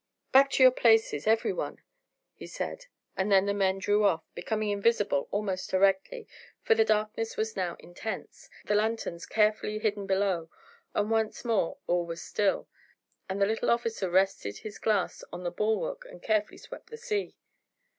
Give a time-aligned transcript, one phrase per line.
[0.31, 1.77] "Back to your places, every one,"
[2.33, 6.27] he said; and then the men drew off, becoming invisible almost directly,
[6.63, 10.49] for the darkness was now intense, the lanthorns carefully hidden below,
[10.95, 12.67] and once more all was still,
[13.29, 17.35] and the little office rested his glass on the bulwark and carefully swept the sea.